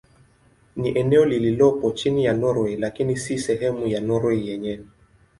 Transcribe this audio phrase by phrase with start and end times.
[0.75, 4.85] Ni eneo lililopo chini ya Norwei lakini si sehemu ya Norwei yenyewe.